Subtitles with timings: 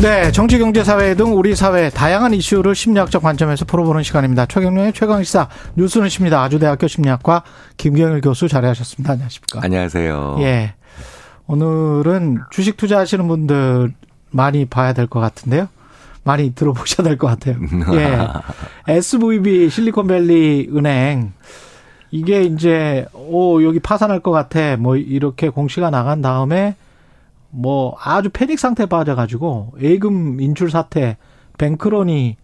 [0.00, 4.46] 네, 정치, 경제, 사회 등 우리 사회 다양한 이슈를 심리학적 관점에서 풀어보는 시간입니다.
[4.46, 6.40] 최경련의 최강 시사 뉴스는 십니다.
[6.44, 7.42] 아주대학교 심리학과
[7.76, 9.14] 김경일 교수 자리하셨습니다.
[9.14, 9.60] 안녕하십니까?
[9.64, 10.36] 안녕하세요.
[10.40, 10.74] 예.
[11.48, 13.92] 오늘은 주식 투자하시는 분들
[14.30, 15.68] 많이 봐야 될 것 같은데요.
[16.22, 17.56] 많이 들어보셔야 될 것 같아요.
[17.94, 18.92] 예.
[18.94, 21.32] SVB 실리콘밸리 은행
[22.12, 26.76] 이게 이제 오 여기 파산할 것 같아 뭐 이렇게 공시가 나간 다음에
[27.50, 31.16] 뭐 아주 패닉 상태에 빠져가지고 예금 인출 사태,
[31.56, 32.36] 뱅크런이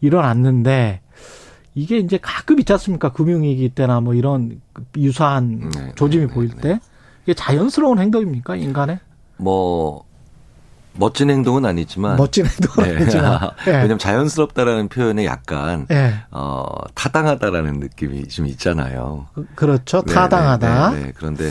[0.00, 1.00] 일어났는데
[1.74, 3.12] 이게 이제 가끔 있지 않습니까?
[3.12, 4.60] 금융위기 때나 뭐 이런
[4.96, 6.80] 유사한 네, 조짐이 네, 보일 네, 때
[7.24, 8.98] 이게 자연스러운 행동입니까 인간의?
[9.36, 10.04] 뭐
[10.94, 12.96] 멋진 행동은 아니지만 멋진 행동은 네.
[12.96, 13.72] 아니지만 네.
[13.72, 16.14] 왜냐하면 자연스럽다라는 표현에 약간 네.
[16.32, 19.28] 어 타당하다라는 느낌이 좀 있잖아요.
[19.54, 20.90] 그 렇죠, 타당하다.
[20.90, 21.50] 네, 그런데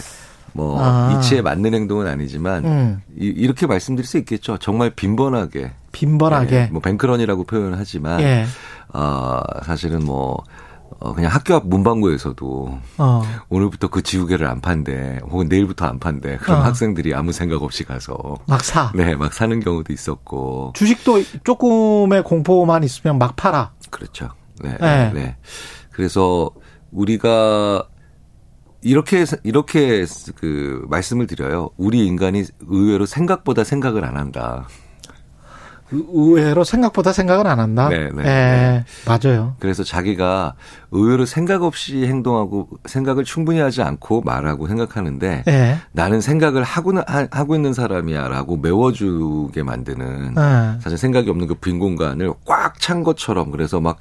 [0.54, 1.12] 뭐 아.
[1.14, 3.02] 이치에 맞는 행동은 아니지만 음.
[3.16, 4.58] 이, 렇게 말씀드릴 수 있겠죠.
[4.58, 8.46] 정말 빈번하게 빈번하게 예, 뭐 뱅크런이라고 표현하지만 예.
[8.94, 10.44] 어, 사실은 뭐
[11.00, 13.24] 어, 그냥 학교 앞 문방구에서도 어.
[13.50, 16.64] 오늘부터 그 지우개를 안 판대 혹은 내일부터 안 판대 그럼 어.
[16.64, 18.92] 학생들이 아무 생각 없이 가서 막 사.
[18.96, 23.72] 네, 막 사는 경우도 있었고 주식도 조금의 공포만 있으면 막 팔아.
[23.90, 24.30] 그렇죠.
[24.62, 24.76] 네.
[24.80, 25.12] 네.
[25.14, 25.36] 네.
[25.92, 26.50] 그래서
[26.92, 27.88] 우리가
[28.82, 31.72] 이렇게 이렇게 그 말씀을 드려요.
[31.78, 34.68] 우리 인간이 의외로 생각보다 생각을 안 한다.
[35.92, 37.90] 의외로 생각보다 생각을 안 한다.
[37.90, 38.86] 네, 네, 네, 네.
[39.06, 39.56] 맞아요.
[39.60, 40.54] 그래서 자기가
[40.92, 45.78] 의외로 생각 없이 행동하고 생각을 충분히 하지 않고 말하고 생각하는데 네.
[45.92, 46.94] 나는 생각을 하고
[47.32, 50.78] 하고 있는 사람이야라고 메워주게 만드는 네.
[50.82, 53.98] 사실 생각이 없는 그 빈 공간을 꽉 찬 것처럼 그래서 막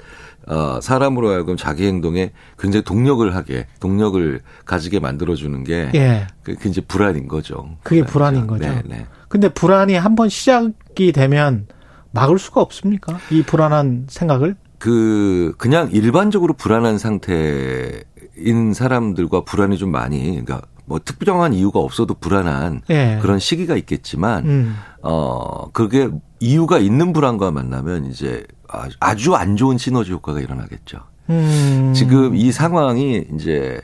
[0.47, 6.27] 어, 사람으로 하여금 자기 행동에 굉장히 동력을 하게, 동력을 가지게 만들어주는 게, 예.
[6.45, 7.71] 그, 그 이제 불안인 거죠.
[7.83, 8.65] 그게 불안인 거죠.
[8.65, 9.07] 네, 네.
[9.29, 11.67] 근데 불안이 한번 시작이 되면
[12.17, 13.19] 막을 수가 없습니까?
[13.31, 14.57] 이 불안한 생각을?
[14.79, 22.83] 그, 그냥 일반적으로 불안한 상태인 사람들과 불안이 좀 많이, 그러니까 뭐 특별한 이유가 없어도 불안한
[22.91, 23.19] 예.
[23.21, 24.77] 그런 시기가 있겠지만, 음.
[25.03, 26.09] 어, 그게
[26.41, 28.45] 이유가 있는 불안과 만나면 이제
[29.01, 30.99] 아주 안 좋은 시너지 효과가 일어나겠죠.
[31.31, 31.93] 음.
[31.95, 33.81] 지금 이 상황이 이제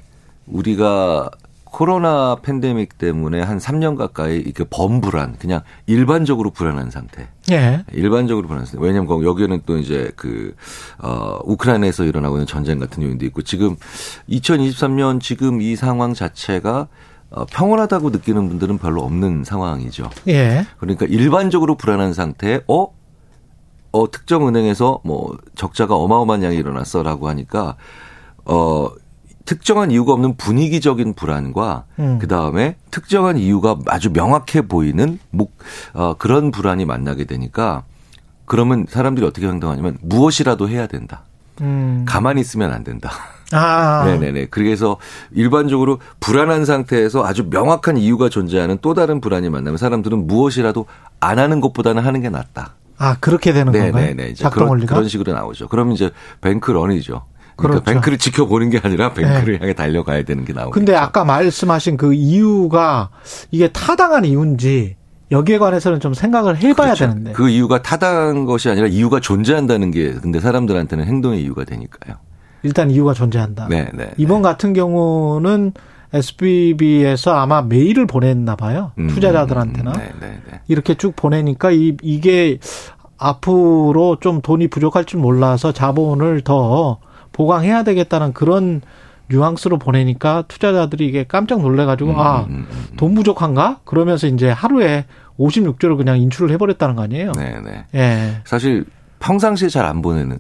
[0.47, 1.31] 우리가
[1.73, 7.29] 코로나 팬데믹 때문에 한 3년 가까이 이렇게 범불안, 그냥 일반적으로 불안한 상태.
[7.51, 7.83] 예.
[7.93, 8.87] 일반적으로 불안한 상태.
[8.87, 10.55] 왜냐면 여기에는 또 이제 그,
[10.99, 13.77] 어, 우크라이나에서 일어나고 있는 전쟁 같은 요인도 있고 지금
[14.29, 16.89] 2023년 지금 이 상황 자체가
[17.31, 20.11] 어, 평온하다고 느끼는 분들은 별로 없는 상황이죠.
[20.29, 20.67] 예.
[20.79, 22.89] 그러니까 일반적으로 불안한 상태에, 어?
[23.93, 27.77] 어, 특정 은행에서 뭐 적자가 어마어마한 양이 일어났어라고 하니까
[28.45, 28.91] 어,
[29.45, 32.19] 특정한 이유가 없는 분위기적인 불안과 음.
[32.21, 35.57] 그 다음에 특정한 이유가 아주 명확해 보이는 목,
[35.95, 37.85] 어, 그런 불안이 만나게 되니까
[38.45, 41.23] 그러면 사람들이 어떻게 행동하냐면 무엇이라도 해야 된다.
[41.61, 42.05] 음.
[42.07, 43.11] 가만히 있으면 안 된다.
[43.53, 44.05] 아.
[44.07, 44.47] 네네네.
[44.51, 44.97] 그래서
[45.33, 50.87] 일반적으로 불안한 상태에서 아주 명확한 이유가 존재하는 또 다른 불안이 만나면 사람들은 무엇이라도
[51.21, 52.75] 안 하는 것보다는 하는 게 낫다.
[52.99, 54.07] 아 그렇게 되는 네, 건가요?
[54.15, 54.31] 네네.
[54.31, 55.69] 이제 그런, 그런 식으로 나오죠.
[55.69, 56.11] 그러면 이제
[56.41, 57.23] 뱅크런이죠.
[57.57, 57.85] 그러니까 그렇죠.
[57.85, 59.59] bank를 지켜보는 게 아니라 bank를 네.
[59.61, 60.71] 향해 달려가야 되는 게 나오죠.
[60.71, 63.11] 근데 아까 말씀하신 그 이유가
[63.51, 64.97] 이게 타당한 이유인지
[65.31, 67.07] 여기에 관해서는 좀 생각을 해봐야 그렇죠.
[67.07, 67.33] 되는데.
[67.33, 72.17] 그 이유가 타당한 것이 아니라 이유가 존재한다는 게 근데 사람들한테는 행동의 이유가 되니까요.
[72.63, 73.69] 일단 이유가 존재한다.
[73.69, 74.11] 네, 네.
[74.19, 74.49] 이번 네.
[74.49, 75.73] 같은 경우는
[76.13, 78.93] SVB에서 아마 메일을 보냈나 봐요.
[78.99, 79.93] 음, 투자자들한테나.
[79.93, 80.61] 네, 네, 네.
[80.69, 82.59] 이렇게 쭉 보내니까 이, 이게
[83.17, 86.99] 앞으로 좀 돈이 부족할 줄 몰라서 자본을 더
[87.33, 88.83] 보강해야 되겠다는 그런
[89.29, 92.97] 뉘앙스로 보내니까 투자자들이 이게 깜짝 놀래가지고 음, 아, 음, 음, 음.
[92.97, 93.81] 돈 부족한가?
[93.85, 95.07] 그러면서 이제 하루에
[95.39, 97.33] 56조를 그냥 인출을 해버렸다는 거 아니에요?
[97.33, 97.85] 네, 네.
[97.95, 98.43] 예.
[98.45, 98.85] 사실
[99.21, 100.39] 평상시에 잘 안 보내는.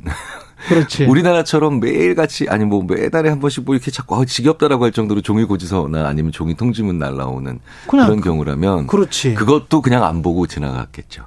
[0.68, 1.04] 그렇지.
[1.08, 5.44] 우리나라처럼 매일같이 아니 뭐 매달에 한 번씩 뭐 이렇게 자꾸 아, 지겹다라고 할 정도로 종이
[5.44, 9.34] 고지서나 아니면 종이 통지문 날라오는 그런 그, 경우라면 그렇지.
[9.34, 11.24] 그것도 그냥 안 보고 지나갔겠죠.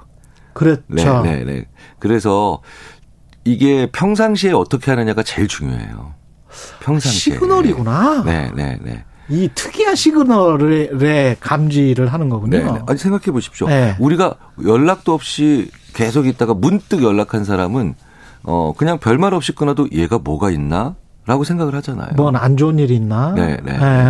[0.52, 0.82] 그렇죠.
[0.88, 1.64] 네, 네, 네.
[1.98, 2.60] 그래서
[3.46, 6.14] 이게 평상시에 어떻게 하느냐가 제일 중요해요.
[6.80, 7.34] 평상시에.
[7.34, 8.22] 시그널이구나.
[8.24, 9.04] 네, 네, 네.
[9.28, 12.58] 이 특이한 시그널의 감지를 하는 거군요.
[12.58, 12.80] 네, 네.
[12.86, 13.66] 아니 생각해 보십시오.
[13.68, 13.96] 네.
[13.98, 14.34] 우리가
[14.64, 17.94] 연락도 없이 계속 있다가 문득 연락한 사람은
[18.44, 20.94] 어 그냥 별말 없이 끊어도 얘가 뭐가 있나?
[21.26, 22.10] 라고 생각을 하잖아요.
[22.14, 23.32] 뭔 안 좋은 일이 있나?
[23.32, 23.76] 네, 네.
[23.76, 24.04] 네.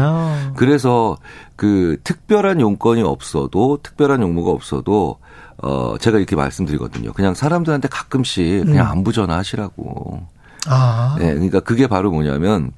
[0.55, 1.17] 그래서
[1.57, 5.17] 그 특별한 용건이 없어도 특별한 용무가 없어도
[5.59, 7.13] 어 제가 이렇게 말씀드리거든요.
[7.13, 8.93] 그냥 사람들한테 가끔씩 그냥 음.
[8.93, 10.27] 안부 전화하시라고.
[10.69, 11.17] 아.
[11.19, 12.73] 네, 그러니까 그게 바로 뭐냐면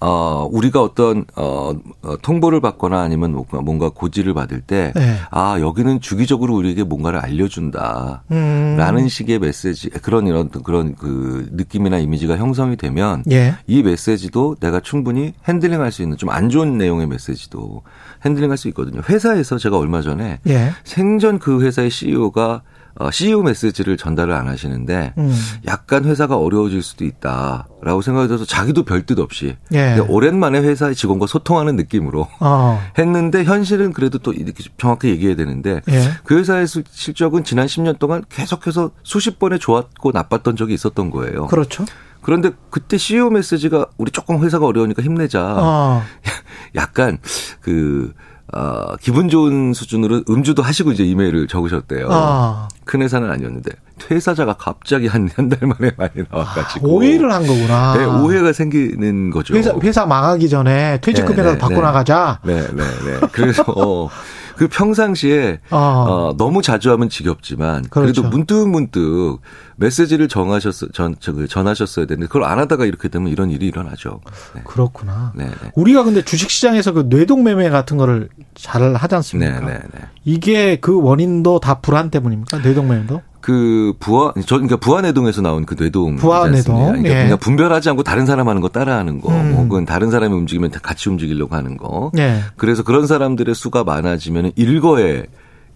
[0.00, 1.72] 어, 우리가 어떤, 어,
[2.02, 5.16] 어, 통보를 받거나 아니면 뭔가, 뭔가 고지를 받을 때, 네.
[5.30, 8.22] 아, 여기는 주기적으로 우리에게 뭔가를 알려준다.
[8.30, 8.76] 음.
[8.78, 13.54] 라는 식의 메시지, 그런 이런, 그런 그 느낌이나 이미지가 형성이 되면, 예.
[13.66, 17.82] 이 메시지도 내가 충분히 핸들링 할 수 있는 좀 안 좋은 내용의 메시지도
[18.24, 19.00] 핸들링 할 수 있거든요.
[19.08, 20.72] 회사에서 제가 얼마 전에 예.
[20.84, 22.62] 생전 그 회사의 CEO가
[22.98, 25.34] 어, CEO 메시지를 전달을 안 하시는데 음.
[25.66, 29.98] 약간 회사가 어려워질 수도 있다라고 생각이 들어서 자기도 별뜻 없이 예.
[29.98, 32.80] 오랜만에 회사의 직원과 소통하는 느낌으로 어.
[32.98, 36.10] 했는데 현실은 그래도 또 이렇게 정확히 얘기해야 되는데 예.
[36.24, 41.46] 그 회사의 실적은 지난 10년 동안 계속해서 수십 번에 좋았고 나빴던 적이 있었던 거예요.
[41.48, 41.84] 그렇죠.
[42.22, 45.54] 그런데 그때 CEO 메시지가 우리 조금 회사가 어려우니까 힘내자.
[45.58, 46.02] 어.
[46.74, 47.18] 약간
[47.60, 48.12] 그
[48.56, 52.08] 어, 기분 좋은 수준으로 음주도 하시고 이제 이메일을 적으셨대요.
[52.10, 52.68] 아.
[52.84, 57.94] 큰 회사는 아니었는데 퇴사자가 갑자기 한 한 달 만에 많이 나와가지고 아, 오해를 한 거구나.
[57.96, 59.54] 네, 오해가 생기는 거죠.
[59.54, 61.80] 회사, 회사 망하기 전에 퇴직금이라도 네, 네, 받고 네.
[61.82, 62.38] 나가자.
[62.44, 63.26] 네, 네, 네.
[63.32, 64.08] 그래서 어,
[64.56, 65.76] 그 평상시에 어.
[65.76, 68.22] 어, 너무 자주 하면 지겹지만 그렇죠.
[68.22, 69.38] 그래도 문득 문득
[69.76, 74.20] 메시지를 정하셨어 전 저그 전하셨어야 되는데 그걸 안 하다가 이렇게 되면 이런 일이 일어나죠.
[74.54, 74.62] 네.
[74.64, 75.32] 그렇구나.
[75.36, 75.72] 네, 네.
[75.74, 79.60] 우리가 근데 주식 시장에서 그 뇌동 매매 같은 거를 잘 하지 않습니까?
[79.60, 80.00] 네, 네, 네.
[80.24, 82.62] 이게 그 원인도 다 불안 때문입니까?
[82.62, 83.22] 뇌동 매매도?
[83.46, 87.14] 그 부하 저 그러니까 부하내동에서 나온 그 뇌동 부하내동 그러니까, 예.
[87.14, 89.54] 그러니까 분별하지 않고 다른 사람 하는 거 따라하는 거 음.
[89.54, 92.40] 혹은 다른 사람이 움직이면 같이 움직이려고 하는 거 예.
[92.56, 95.26] 그래서 그런 사람들의 수가 많아지면 일거에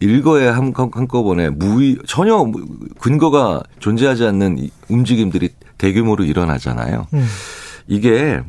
[0.00, 2.44] 일거에 한, 한꺼번에 무의 전혀
[2.98, 7.06] 근거가 존재하지 않는 움직임들이 대규모로 일어나잖아요.
[7.14, 7.26] 음.
[7.86, 8.40] 이게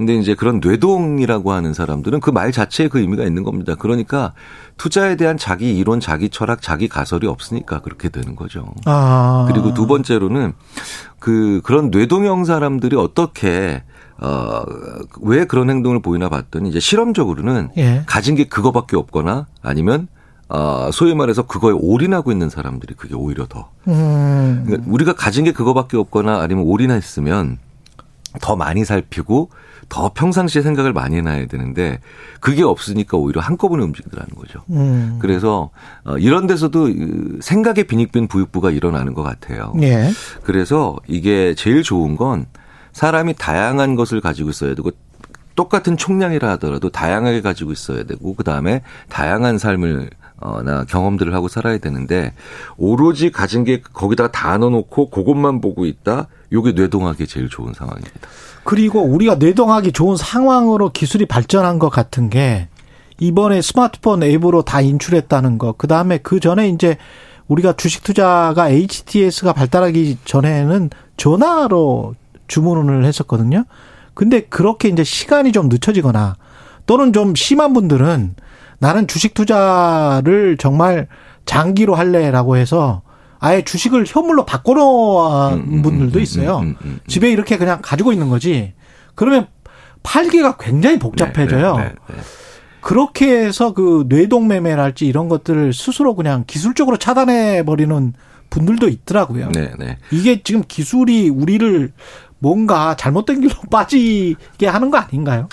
[0.00, 3.74] 근데 이제 그런 뇌동이라고 하는 사람들은 그 말 자체에 그 의미가 있는 겁니다.
[3.78, 4.32] 그러니까
[4.78, 8.72] 투자에 대한 자기 이론, 자기 철학, 자기 가설이 없으니까 그렇게 되는 거죠.
[8.86, 9.44] 아.
[9.50, 10.54] 그리고 두 번째로는
[11.18, 13.82] 그 그런 뇌동형 사람들이 어떻게
[14.22, 14.62] 어,
[15.20, 18.02] 왜 그런 행동을 보이나 봤더니 이제 실험적으로는 예.
[18.06, 20.08] 가진 게 그거밖에 없거나 아니면
[20.48, 23.68] 어, 소위 말해서 그거에 올인하고 있는 사람들이 그게 오히려 더.
[23.88, 24.62] 음.
[24.64, 27.58] 그러니까 우리가 가진 게 그거밖에 없거나 아니면 올인했으면
[28.40, 29.50] 더 많이 살피고
[29.88, 31.98] 더 평상시에 생각을 많이 해놔야 되는데
[32.38, 34.60] 그게 없으니까 오히려 한꺼번에 움직이더라는 거죠.
[34.70, 35.18] 음.
[35.20, 35.70] 그래서
[36.04, 36.88] 어, 이런 데서도
[37.40, 39.74] 생각의 빈익빈 부익부가 일어나는 것 같아요.
[39.82, 40.10] 예.
[40.44, 42.46] 그래서 이게 제일 좋은 건
[42.92, 44.90] 사람이 다양한 것을 가지고 있어야 되고
[45.56, 50.19] 똑같은 총량이라 하더라도 다양하게 가지고 있어야 되고 그 다음에 다양한 삶을 어
[50.64, 52.32] 나 경험들을 하고 살아야 되는데
[52.76, 56.28] 오로지 가진 게 거기다가 다 넣어놓고 그것만 보고 있다.
[56.52, 58.28] 요게 뇌동하기 제일 좋은 상황입니다.
[58.64, 62.68] 그리고 우리가 뇌동하기 좋은 상황으로 기술이 발전한 것 같은 게
[63.18, 65.74] 이번에 스마트폰 앱으로 다 인출했다는 거.
[65.76, 66.96] 그 다음에 그 전에 이제
[67.48, 72.14] 우리가 주식 투자가 HTS가 발달하기 전에는 전화로
[72.48, 73.64] 주문을 했었거든요.
[74.14, 76.36] 근데 그렇게 이제 시간이 좀 늦춰지거나
[76.86, 78.34] 또는 좀 심한 분들은
[78.80, 81.06] 나는 주식 투자를 정말
[81.44, 83.02] 장기로 할래라고 해서
[83.38, 86.64] 아예 주식을 현물로 바꿔놓은 음, 음, 분들도 음, 있어요.
[87.06, 88.74] 집에 이렇게 그냥 가지고 있는 거지.
[89.14, 89.46] 그러면
[90.02, 91.76] 팔기가 굉장히 복잡해져요.
[91.76, 92.20] 네, 네, 네, 네.
[92.80, 98.14] 그렇게 해서 그 뇌동매매랄지 이런 것들을 스스로 그냥 기술적으로 차단해 버리는
[98.48, 99.50] 분들도 있더라고요.
[100.10, 101.92] 이게 지금 기술이 우리를
[102.38, 105.48] 뭔가 잘못된 길로 빠지게 하는 거 아닌가요?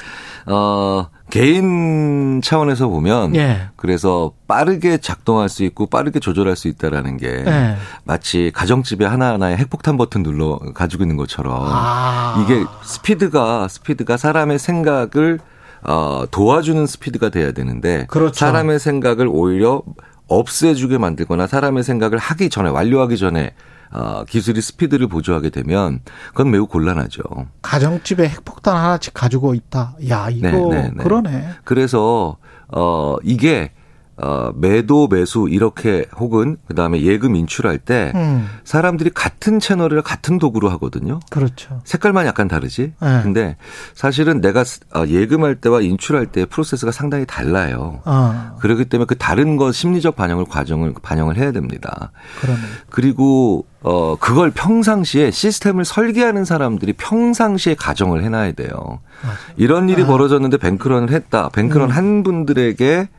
[0.46, 3.70] 어, 개인 차원에서 보면 예.
[3.76, 7.76] 그래서 빠르게 작동할 수 있고 빠르게 조절할 수 있다라는 게 예.
[8.06, 12.42] 마치 가정집에 하나하나의 핵폭탄 버튼 눌러 가지고 있는 것처럼 아.
[12.44, 15.40] 이게 스피드가 스피드가 사람의 생각을
[15.84, 18.34] 어, 도와주는 스피드가 돼야 되는데 그렇죠.
[18.34, 19.84] 사람의 생각을 오히려
[20.28, 23.54] 없애주게 만들거나 사람의 생각을 하기 전에 완료하기 전에
[23.92, 27.22] 어, 기술이 스피드를 보조하게 되면 그건 매우 곤란하죠.
[27.62, 29.96] 가정집에 핵폭탄 하나씩 가지고 있다.
[30.10, 31.04] 야 이거 네, 네, 네.
[31.04, 31.50] 그러네.
[31.64, 33.72] 그래서 어 이게
[34.20, 38.50] 어, 매도 매수 이렇게 혹은 그다음에 예금 인출할 때 음.
[38.64, 41.20] 사람들이 같은 채널을 같은 도구로 하거든요.
[41.30, 41.82] 그렇죠.
[41.84, 42.94] 색깔만 약간 다르지.
[43.00, 43.20] 네.
[43.22, 43.58] 근데
[43.94, 44.64] 사실은 내가
[44.96, 48.02] 어, 예금할 때와 인출할 때 프로세스가 상당히 달라요.
[48.06, 48.58] 어.
[48.60, 52.12] 그렇기 때문에 그 다른 것 심리적 반영을 과정을 반영을 해야 됩니다.
[52.42, 52.60] 그러네.
[52.90, 59.00] 그리고 어 그걸 평상시에 시스템을 설계하는 사람들이 평상시에 가정을 해놔야 돼요.
[59.22, 59.38] 맞아.
[59.58, 60.08] 이런 일이 아.
[60.08, 61.50] 벌어졌는데 뱅크런을 했다.
[61.50, 61.96] 뱅크런 음.
[61.96, 63.10] 한 분들에게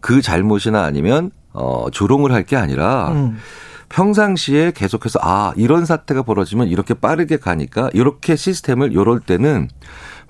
[0.00, 3.36] 그 잘못이나 아니면 어 조롱을 할 게 아니라 음.
[3.88, 9.68] 평상시에 계속해서 아 이런 사태가 벌어지면 이렇게 빠르게 가니까 이렇게 시스템을 요럴 때는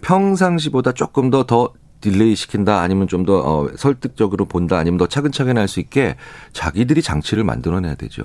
[0.00, 5.78] 평상시보다 조금 더더 delay 시킨다 아니면 좀더 어, 설득적으로 본다 아니면 더 차근차근 할 수
[5.80, 6.16] 있게
[6.52, 8.25] 자기들이 장치를 만들어내야 되죠.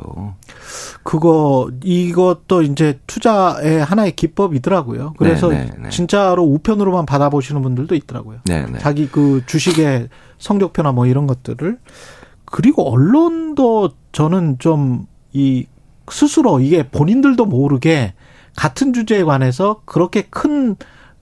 [1.04, 5.14] 그거 이것도 이제 투자의 하나의 기법이더라고요.
[5.18, 5.90] 그래서 네네, 네, 네.
[5.90, 8.40] 진짜로 우편으로만 받아보시는 분들도 있더라고요.
[8.46, 8.72] 네네.
[8.72, 8.80] 네.
[8.80, 11.78] 자기 그 주식의 성적표나 뭐 이런 것들을
[12.46, 15.06] 그리고 언론도 저는 좀
[15.36, 15.66] 이
[16.10, 18.14] 스스로 이게 본인들도 모르게
[18.56, 20.78] 같은 주제에 관해서 그렇게 큰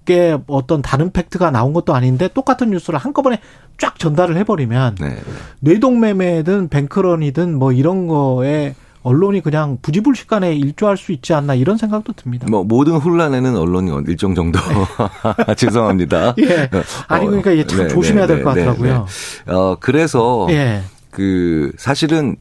[0.05, 3.39] 게 어떤 다른 팩트가 나온 것도 아닌데 똑같은 뉴스를 한꺼번에
[3.77, 5.17] 쫙 전달을 해버리면 네.
[5.61, 12.47] 뇌동매매든 뱅크런이든 뭐 이런 거에 언론이 그냥 부지불식간에 일조할 수 있지 않나 이런 생각도 듭니다.
[12.49, 14.59] 뭐 모든 혼란에는 언론이 일정 정도
[15.57, 16.35] 죄송합니다.
[16.39, 16.69] 예.
[17.07, 19.05] 아니 그러니까 참 네, 조심해야 될 것 같더라고요.
[19.47, 20.81] 어 그래서 예.
[21.11, 22.37] 그 사실은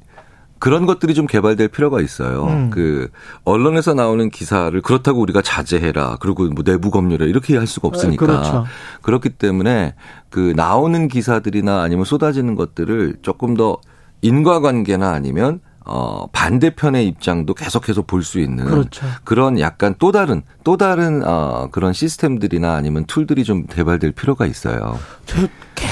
[0.63, 2.45] 그런 것들이 좀 개발될 필요가 있어요.
[2.45, 2.71] 음.
[2.71, 3.11] 그
[3.43, 6.19] 언론에서 나오는 기사를 그렇다고 우리가 자제해라.
[6.21, 8.25] 그리고 뭐 내부 검열해 이렇게 할 수가 없으니까.
[8.25, 8.65] 그렇죠.
[9.03, 9.97] 그렇기 때문에
[10.31, 13.79] 그 나오는 기사들이나 아니면 쏟아지는 것들을 조금 더
[14.21, 19.05] 인과관계나 아니면 어, 반대편의 입장도 계속해서 볼 수 있는 그렇죠.
[19.25, 24.97] 그런 약간 또 다른 또 다른 어, 그런 시스템들이나 아니면 툴들이 좀 개발될 필요가 있어요.
[25.27, 25.39] 저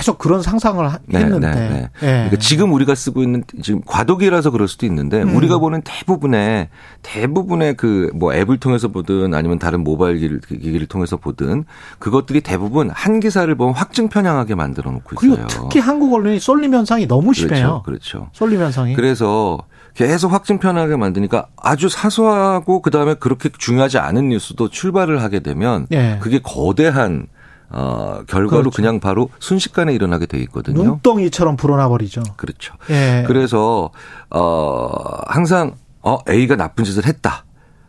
[0.01, 1.81] 계속 그런 상상을 네, 했는데 네, 네.
[1.81, 1.91] 네.
[2.01, 5.37] 그러니까 지금 우리가 쓰고 있는 지금 과도기라서 그럴 수도 있는데 음.
[5.37, 6.69] 우리가 보는 대부분의
[7.03, 11.65] 대부분의 그 뭐 앱을 통해서 보든 아니면 다른 모바일 기기를 통해서 보든
[11.99, 15.47] 그것들이 대부분 한 기사를 보면 확증 편향하게 만들어 놓고 있어요.
[15.47, 17.83] 그리고 특히 한국 언론이 쏠림 현상이 너무 심해요.
[17.85, 18.21] 그렇죠.
[18.21, 18.31] 그렇죠.
[18.33, 18.95] 쏠림 현상이.
[18.95, 19.59] 그래서
[19.95, 26.19] 계속 확증 편하게 만드니까 아주 사소하고 그다음에 그렇게 중요하지 않은 뉴스도 출발을 하게 되면 예.
[26.21, 27.27] 그게 거대한
[27.71, 28.77] 어, 결과로 그렇죠.
[28.77, 30.83] 그냥 바로 순식간에 일어나게 돼 있거든요.
[30.83, 32.23] 눈덩이처럼 불어나 버리죠.
[32.37, 32.75] 그렇죠.
[32.91, 33.25] 예.
[33.27, 33.91] 그래서
[34.31, 34.91] 어
[35.27, 37.45] 항상 어 A가 나쁜 짓을 했다.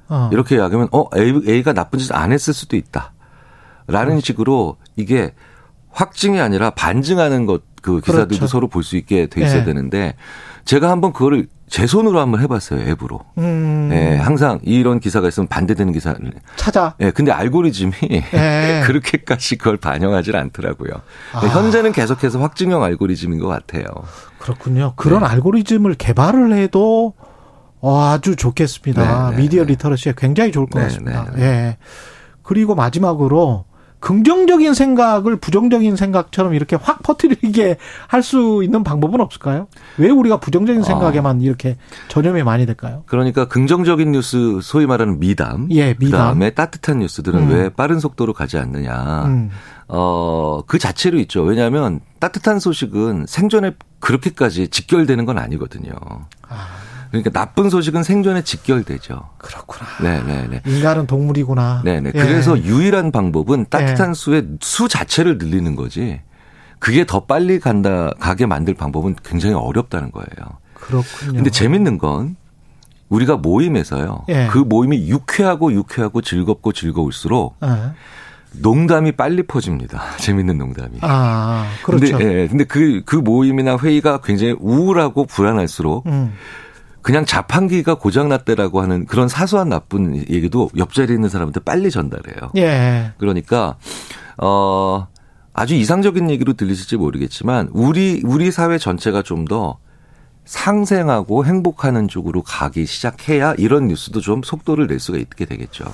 [0.08, 0.30] 어.
[0.32, 3.14] 이렇게 이야기하면 어 A, A가 나쁜 짓을 안 했을 수도 있다.
[3.88, 4.20] 라는 어.
[4.20, 5.34] 식으로 이게
[5.90, 8.48] 확증이 아니라 반증하는 것 그 기사들도 그렇죠.
[8.48, 9.64] 서로 볼 수 있게 돼 있어야 예.
[9.64, 10.16] 되는데
[10.66, 13.22] 제가 한번 그거를 제 손으로 한번 해봤어요 앱으로.
[13.38, 13.90] 음.
[13.94, 16.14] 예, 항상 이런 기사가 있으면 반대되는 기사
[16.58, 16.96] 찾아.
[17.00, 18.84] 예, 근데 알고리즘이 예.
[18.86, 20.92] 그렇게까지 그걸 반영하질 않더라고요.
[21.34, 21.40] 아.
[21.40, 23.86] 현재는 계속해서 확증형 알고리즘인 것 같아요.
[24.40, 24.94] 그렇군요.
[24.98, 25.28] 그런 네.
[25.28, 27.14] 알고리즘을 개발을 해도
[27.82, 29.30] 아주 좋겠습니다.
[29.30, 29.72] 네, 네, 미디어 네.
[29.72, 31.32] 리터러시에 굉장히 좋을 것 네, 같습니다.
[31.36, 31.78] 네, 예.
[32.44, 33.66] 그리고 마지막으로
[34.02, 37.78] 긍정적인 생각을 부정적인 생각처럼 이렇게 확 퍼뜨리게
[38.08, 39.68] 할 수 있는 방법은 없을까요?
[39.98, 41.40] 왜 우리가 부정적인 생각에만 아.
[41.42, 41.78] 이렇게
[42.08, 43.04] 전염이 많이 될까요?
[43.08, 46.12] 그러니까 긍정적인 뉴스 소위 말하는 미담, 예, 미담.
[46.12, 47.50] 그다음에 따뜻한 뉴스들은 음.
[47.50, 49.26] 왜 빠른 속도로 가지 않느냐.
[49.26, 49.50] 음.
[49.88, 51.42] 어, 그 자체로 있죠.
[51.44, 55.94] 왜냐하면 따뜻한 소식은 생존에 그렇게까지 직결되는 건 아니거든요.
[56.48, 56.68] 아.
[57.12, 59.30] 그러니까 나쁜 소식은 생존에 직결되죠.
[59.38, 59.86] 그렇구나.
[60.02, 60.62] 네네네.
[60.66, 61.82] 인간은 동물이구나.
[61.84, 62.12] 네네.
[62.16, 62.20] 예.
[62.20, 64.14] 그래서 유일한 방법은 따뜻한 예.
[64.14, 66.22] 수의 수 자체를 늘리는 거지.
[66.80, 70.60] 그게 더 빨리 간다 가게 만들 방법은 굉장히 어렵다는 거예요.
[70.74, 71.34] 그렇군요.
[71.34, 72.38] 근데 재밌는 건
[73.10, 74.26] 우리가 모임에서요.
[74.30, 74.48] 예.
[74.50, 77.92] 그 모임이 유쾌하고 유쾌하고 즐겁고 즐거울수록 예.
[78.54, 80.02] 농담이 빨리 퍼집니다.
[80.18, 81.00] 재밌는 농담이.
[81.02, 82.18] 아, 그렇죠.
[82.18, 86.34] 근데, 예, 근데 그, 그 모임이나 회의가 굉장히 우울하고 불안할수록 음.
[87.02, 92.52] 그냥 자판기가 고장났대라고 하는 그런 사소한 나쁜 얘기도 옆자리에 있는 사람한테 빨리 전달해요.
[92.58, 93.14] 예.
[93.18, 93.78] 그러니까
[94.38, 95.08] 어
[95.54, 99.78] 아주 이상적인 얘기로 들리실지 모르겠지만 우리 우리 사회 전체가 좀 더
[100.46, 105.86] 상생하고 행복하는 쪽으로 가기 시작해야 이런 뉴스도 좀 속도를 낼 수가 있게 되겠죠.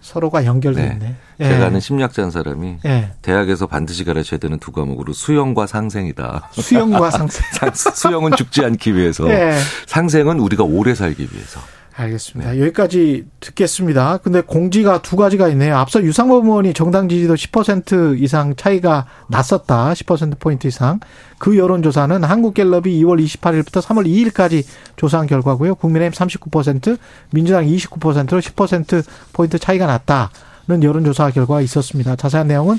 [0.00, 0.92] 서로가 연결돼 네.
[0.92, 1.16] 있네.
[1.40, 1.44] 예.
[1.44, 3.10] 제가 아는 심리학자는 사람이 예.
[3.22, 6.50] 대학에서 반드시 가르쳐야 되는 두 과목으로 수영과 상생이다.
[6.52, 7.42] 수영과 상생.
[7.74, 9.56] 수영은 죽지 않기 위해서, 예.
[9.86, 11.60] 상생은 우리가 오래 살기 위해서.
[11.94, 12.52] 알겠습니다.
[12.52, 12.60] 네.
[12.60, 14.18] 여기까지 듣겠습니다.
[14.18, 15.76] 근데 공지가 두 가지가 있네요.
[15.76, 19.92] 앞서 유상범 의원이 정당 지지도 10% 이상 차이가 났었다.
[19.92, 21.00] 10%포인트 이상.
[21.38, 24.64] 그 여론조사는 한국갤럽이 2월 28일부터 3월 2일까지
[24.96, 25.74] 조사한 결과고요.
[25.74, 26.98] 국민의힘 39%,
[27.32, 32.16] 민주당 29%로 10%포인트 차이가 났다는 여론조사 결과가 있었습니다.
[32.16, 32.78] 자세한 내용은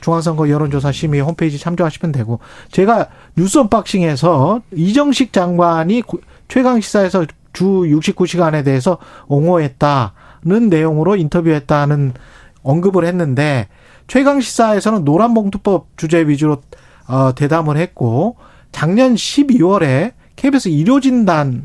[0.00, 2.40] 중앙선거 여론조사 심의 홈페이지 참조하시면 되고
[2.70, 6.02] 제가 뉴스 언박싱에서 이정식 장관이
[6.48, 12.14] 최강 시사에서 주 69시간에 대해서 옹호했다는 내용으로 인터뷰했다는
[12.62, 13.68] 언급을 했는데
[14.06, 16.62] 최강 시사에서는 노란봉투법 주제 위주로
[17.08, 18.36] 어, 대담을 했고
[18.70, 21.64] 작년 12월에 KBS 의료진단에서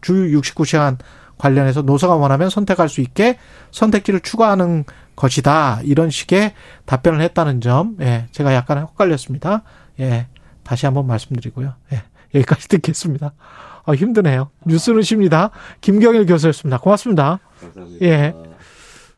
[0.00, 0.98] 주 69시간
[1.38, 3.38] 관련해서 노사가 원하면 선택할 수 있게
[3.70, 4.84] 선택지를 추가하는
[5.16, 5.80] 것이다.
[5.84, 6.54] 이런 식의
[6.86, 9.62] 답변을 했다는 점, 예, 제가 약간 헷갈렸습니다.
[10.00, 10.26] 예,
[10.62, 11.74] 다시 한번 말씀드리고요.
[11.92, 12.02] 예.
[12.34, 13.32] 여기까지 듣겠습니다.
[13.86, 14.50] 아, 힘드네요.
[14.64, 15.50] 뉴스는 쉽니다.
[15.80, 16.78] 김경일 교수였습니다.
[16.78, 17.40] 고맙습니다.
[17.60, 18.06] 감사합니다.
[18.06, 18.34] 예.